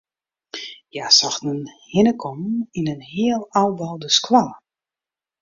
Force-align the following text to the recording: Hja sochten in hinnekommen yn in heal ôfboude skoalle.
Hja 0.93 1.05
sochten 1.19 1.49
in 1.57 1.67
hinnekommen 1.93 2.55
yn 2.77 2.91
in 2.93 3.03
heal 3.13 3.43
ôfboude 3.61 4.09
skoalle. 4.17 4.55